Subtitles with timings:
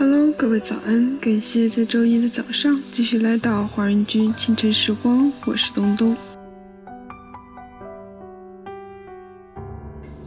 [0.00, 1.18] Hello，各位早安！
[1.18, 6.16] 感谢在周一的早上继续来到华人居清晨时光，我是东东。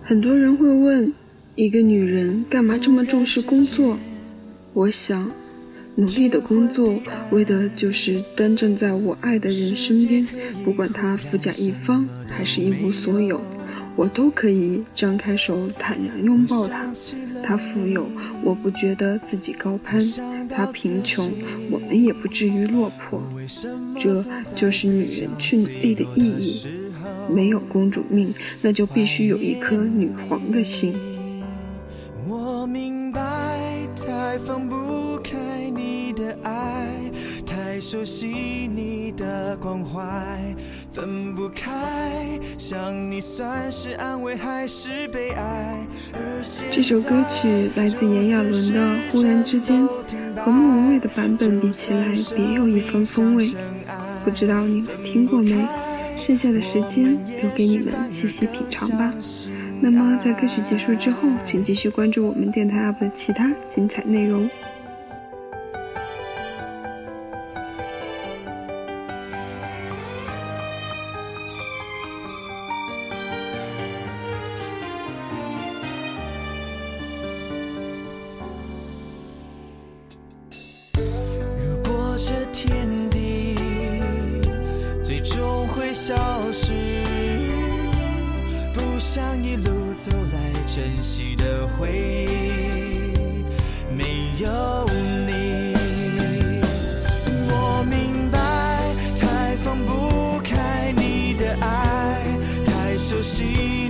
[0.03, 1.11] 很多人会问，
[1.55, 3.97] 一个女人干嘛这么重视工作？
[4.73, 5.31] 我想，
[5.95, 6.93] 努力的工作，
[7.31, 10.27] 为的就是端正在我爱的人身边，
[10.63, 13.41] 不管他富甲一方还是一无所有。
[13.95, 16.93] 我都可以张开手，坦然拥抱他。
[17.43, 18.07] 他富有，
[18.41, 20.01] 我不觉得自己高攀；
[20.49, 21.29] 他贫穷，
[21.69, 23.21] 我们也不至于落魄。
[23.99, 24.25] 这
[24.55, 26.65] 就是女人去努力的意义。
[27.29, 30.93] 没有公主命，那就必须有一颗女皇的心。
[32.27, 33.21] 我明白，
[33.95, 36.87] 太放不开你的爱，
[37.83, 38.27] 熟悉
[38.73, 39.99] 你的关怀。
[40.93, 45.85] 分不开，想你算是安慰还是悲哀？
[46.71, 48.79] 这首歌曲来自炎亚纶的
[49.11, 49.83] 《忽然之间》，
[50.37, 53.53] 和莫文蔚的版本比起来，别有一番风味。
[54.23, 55.67] 不知道你们听过没？
[56.17, 59.13] 剩下的时间留给你们细细品尝吧。
[59.81, 64.49] 那么在歌曲结束之后，请继续关注我们电台 UP 的其他精彩内容。
[86.05, 86.73] 消失，
[88.73, 93.15] 不想一路走来珍惜的回忆
[93.95, 94.03] 没
[94.37, 94.85] 有
[95.25, 95.73] 你。
[97.47, 98.37] 我明白，
[99.17, 102.21] 太放不开你的爱，
[102.65, 103.82] 太熟悉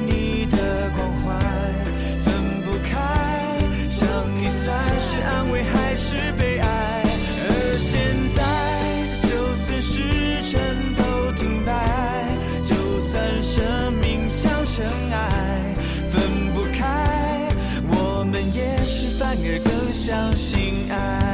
[20.05, 21.32] 相信爱。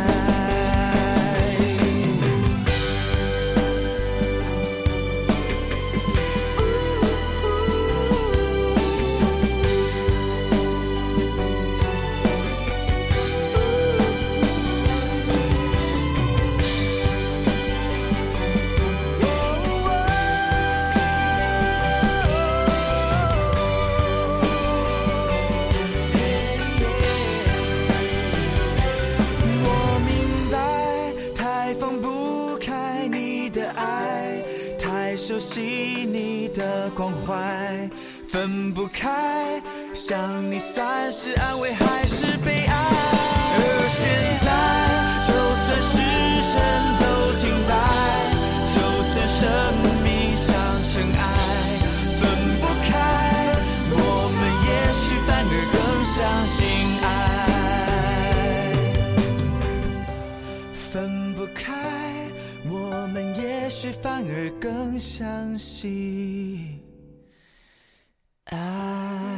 [36.53, 37.89] 的关怀，
[38.27, 39.61] 分不开，
[39.93, 43.18] 想你算是安慰还是悲哀？
[64.31, 66.79] 而更相信
[68.45, 69.28] 爱。